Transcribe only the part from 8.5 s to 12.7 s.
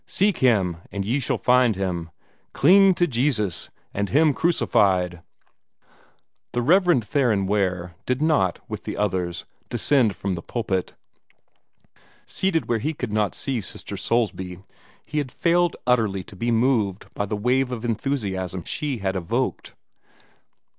with the others, descend from the pulpit. Seated